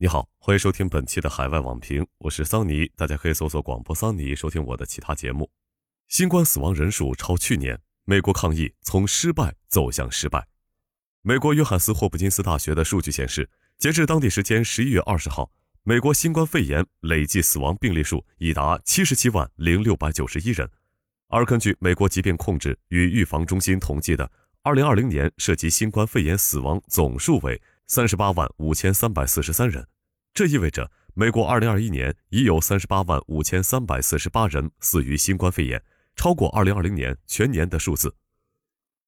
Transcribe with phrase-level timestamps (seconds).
[0.00, 5.48] 你好，欢迎收听本期的海外网评，我是桑尼，大家可以搜索广播桑尼收听我的其他节目。
[6.08, 10.48] 新冠死亡人数超去年，美国抗疫从失败走向失败。
[11.22, 13.48] 美国约翰斯霍普金斯大学的数据显示，
[13.78, 15.52] 截至当地时间十一月二十号，
[15.84, 20.68] 美国新冠肺炎累计死亡病例数已达七十七万零六百九十一人，
[21.28, 24.28] 而根据美国疾病控制与预防中心统计的
[24.62, 27.62] 二零二零年涉及新冠肺炎死亡总数为。
[27.86, 29.86] 三十八万五千三百四十三人，
[30.32, 35.82] 这意味着美国二零二一年已有三十八万五千三百四十八人死于新冠肺炎，
[36.16, 38.14] 超过二零二零年全年的数字。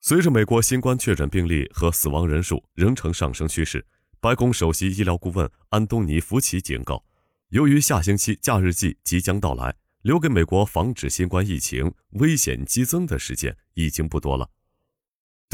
[0.00, 3.86] 随着美国新冠确诊病例和死亡人数仍呈上升趋势，
[4.20, 7.04] 白宫首席医疗顾问安东尼·福奇警告，
[7.50, 14.50] 由于下星期假日季即将到来，留给美国防止新冠疫情危险激增的时间已经不多了。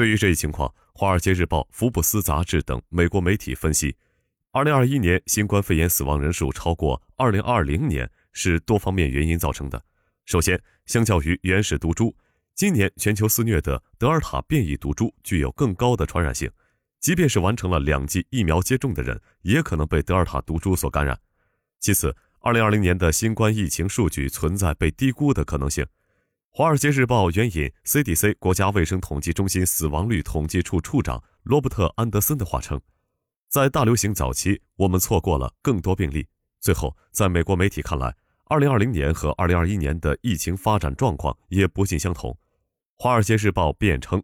[0.01, 3.95] 对于这一情况，《华尔街日报》、《福布斯》杂志等美国媒体分析
[4.53, 9.85] ，2021年新冠肺炎死亡人数超过2020年是多方面原因造成的。
[10.25, 12.17] 首先，相较于原始毒株，
[12.55, 16.51] 今年全球肆虐的德尔塔变异毒株具有更高的传染性，
[16.99, 21.21] 即便是完成了两剂疫苗接种的人，也可能被德尔塔毒株所感染。
[21.79, 25.85] 其次，2020年的新冠疫情数据存在被低估的可能性。
[26.53, 32.81] 《华尔街日报》援引 CDC 国家卫生统计中心死亡率统计处处长罗伯特·安德森的话称
[33.49, 36.27] ：“在大流行早期，我们错过了更多病例。
[36.59, 42.33] 最后，在美国媒体看来，2020年和2021年的疫情发展状况也不尽相同。”
[43.03, 44.21] 《华尔街日报》辩称，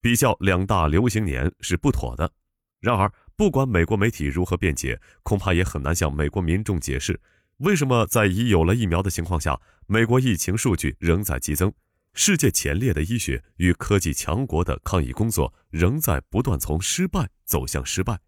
[0.00, 2.30] 比较两大流行年是不妥的。
[2.78, 7.20] 然而，不管美国媒体如何辩解，恐怕也很难向美国民众解释。
[7.62, 11.72] 为什么在已有了疫苗的情况下，美国疫情数据仍在激增？
[12.12, 18.18] 世界前列的医学与科技强国的抗疫工作仍在不断从失败走向失败。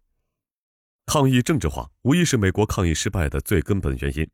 [1.05, 4.25] 抗疫政治化无疑是美国抗疫失败的最根本原因。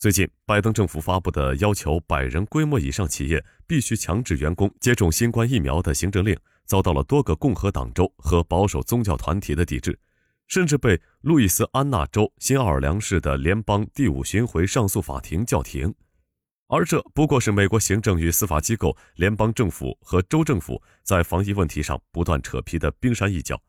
[0.00, 6.36] 最近，拜登政府发布的要求百人规模以上企业必须强制员工接种新冠疫苗的行政令，
[6.66, 9.96] 遭到了多个共和党州和保守宗教团体的抵制。
[10.50, 15.94] 甚至被路易斯安那州新奥尔良市的联邦第五巡回上诉法庭叫停，
[16.66, 23.62] 而这不过是美国行政与司法机构、联邦政府和州政府在防疫问题上不断扯皮的冰山一角。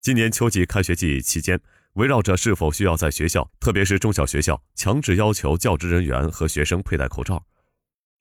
[0.00, 1.60] 今年秋季开学季期间，
[1.94, 7.44] 围绕着是否需要在学校，特别是中小学校，强制要求教职人员和学生佩戴口罩，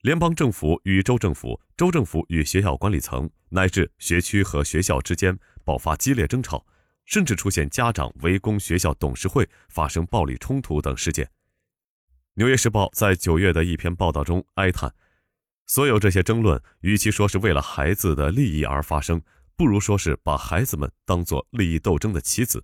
[0.01, 6.65] 联邦政府与州政府、州政府与学校管理层，乃至学区和学校之间爆发激烈争吵。
[7.07, 11.25] 甚至出现家长围攻学校董事会、发生暴力冲突等事件。
[12.35, 14.93] 《纽约时报》在九月的一篇报道中哀叹
[15.65, 19.21] ：“所有这些争论，与其说是为了孩子的利益而发生，
[19.55, 22.63] 不如说是把孩子们当作利益斗争的棋子。”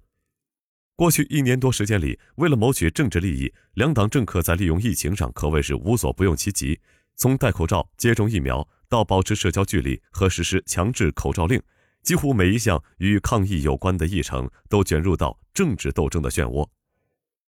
[0.96, 6.80] 过去一年多时间里，为了谋取政治利益，两党政客在利用疫情上可谓是无所不用其极，
[7.16, 11.60] 从戴口罩、接种疫苗到保持社交距离和实施强制口罩令。
[12.03, 16.69] 几乎每一项与抗疫有关的议程都卷入到政治斗争的漩涡。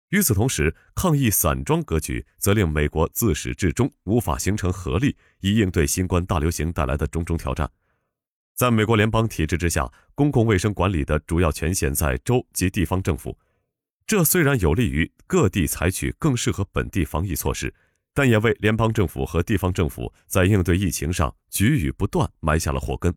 [0.09, 7.69] 与此同时，抗疫散装格局则令美国自始至终无法形成合力，以应对新冠大流行带来的种种挑战。
[8.55, 13.37] 在美国联邦体制之下，公共卫生管理的主要权限在州及地方政府。
[14.07, 17.71] 这虽然有利于各地采取更适合本地防疫措施，
[18.11, 23.13] 但也为联邦政府和地方政府在应对疫情上举语不断埋下了祸根。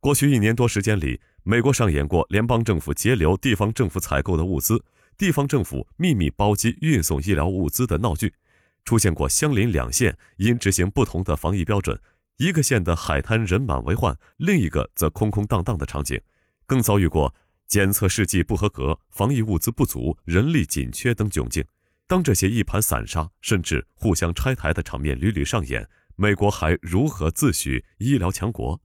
[0.00, 4.84] 过去一年多时间里，美国上演过联邦政府截留地方政府采购的物资，
[5.16, 8.32] 地方政府秘密包机运送医疗物资的闹剧，
[8.84, 12.00] 出现过相邻两县因执行不同的防疫标准，
[12.36, 16.20] 一个县的海滩人满为患，另一个则空空荡荡的场景，
[16.64, 17.34] 更遭遇过
[17.66, 21.64] 检测试剂不合格、防疫物资不足、人力紧缺等窘境。
[22.06, 28.80] 当这些一盘散沙，甚至互相拆台的场面屡屡上演，美国还如何自诩医疗强国？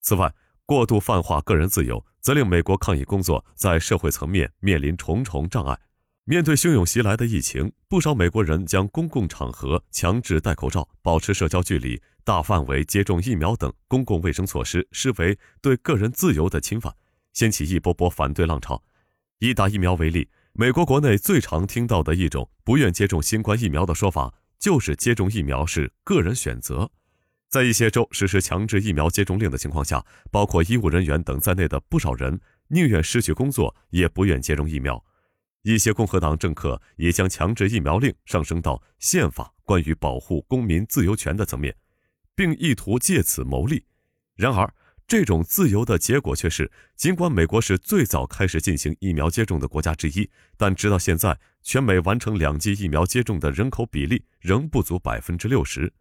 [0.00, 5.78] 此外，过度泛化个人自由，则令美国抗疫工作在社会层面面临重重障碍。
[6.24, 16.94] 面对汹涌袭来的疫情，不少美国人将公共场合强制戴口罩、保持社交距离、大范围接种疫苗等公共卫生措施视为对个人自由的侵犯，
[17.32, 18.82] 掀起一波波反对浪潮。
[19.38, 26.90] 以打疫苗为例，美国国内最常听到的一种不愿接种新冠疫苗的说法，就是接种疫苗是个人选择。
[27.48, 35.02] 在一些州实施强制疫苗接种令的情况下，包括医务人员等在内的不少人宁愿失去工作，也不愿接种疫苗。
[35.62, 41.74] 一些共和党政客也将强制疫苗令上升到宪法关于保护公民自由权的层面，
[42.34, 43.84] 并意图借此牟利。
[44.36, 44.72] 然而，
[45.06, 55.92] 这种自由的结果却是，尽管美国是最早开始进行疫苗接种的国家之一，但直到现在，全美完成两剂疫苗接种的人口比例仍不足百分之六十。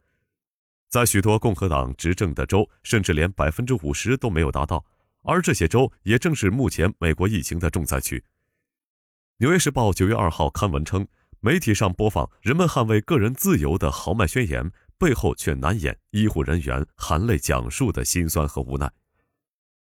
[0.89, 4.85] 在许多共和党执政的州，甚至连百分之五十都没有达到。
[5.23, 8.19] 而这些州也正是目前美国疫情的重灾区。
[9.39, 11.05] 《纽约时报》九月二号刊文称，
[11.41, 18.89] 媒体上播放人们捍卫个人自由的豪迈宣言，背后却难掩医护人员含泪讲述的辛酸和无奈。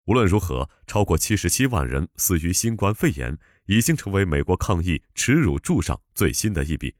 [0.06, 6.94] 无论如何，超过七十七万人死于新冠肺炎，已经成为美国抗疫耻辱柱上最新的一笔。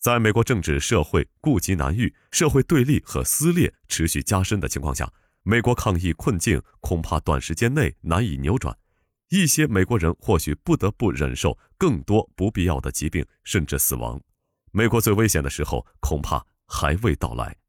[0.00, 5.12] 在美国政治社会顾及难愈、社会对立和撕裂持续加深的情况下，
[5.42, 8.74] 美国抗疫困境恐怕短时间内难以扭转。
[9.28, 14.18] 一些美国人或许不得不忍受更多不必要的疾病，甚至死亡。
[14.72, 17.59] 美国最危险的时候恐怕还未到来。